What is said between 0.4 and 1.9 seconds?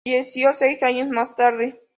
seis años más tarde.